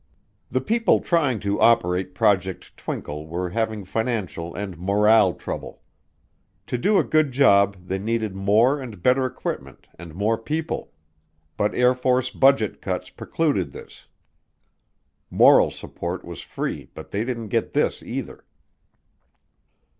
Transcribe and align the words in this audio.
The 0.49 0.61
people 0.61 0.99
trying 0.99 1.39
to 1.41 1.61
operate 1.61 2.15
Project 2.15 2.75
Twinkle 2.75 3.27
were 3.27 3.51
having 3.51 3.85
financial 3.85 4.55
and 4.55 4.75
morale 4.79 5.35
trouble. 5.35 5.83
To 6.65 6.79
do 6.79 6.97
a 6.97 7.03
good 7.03 7.31
job 7.31 7.77
they 7.85 7.99
needed 7.99 8.33
more 8.35 8.81
and 8.81 9.03
better 9.03 9.27
equipment 9.27 9.85
and 9.99 10.15
more 10.15 10.39
people, 10.39 10.91
but 11.55 11.75
Air 11.75 11.93
Force 11.93 12.31
budget 12.31 12.81
cuts 12.81 13.11
precluded 13.11 13.73
this. 13.73 14.07
Moral 15.29 15.69
support 15.69 16.25
was 16.25 16.41
free 16.41 16.89
but 16.95 17.11
they 17.11 17.23
didn't 17.23 17.49
get 17.49 17.73
this 17.73 18.01
either. 18.01 18.43